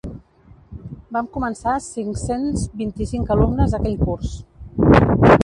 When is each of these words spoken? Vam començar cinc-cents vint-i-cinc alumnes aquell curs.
Vam 1.17 1.29
començar 1.35 1.75
cinc-cents 1.89 2.65
vint-i-cinc 2.81 3.31
alumnes 3.37 3.79
aquell 3.81 3.97
curs. 4.09 4.35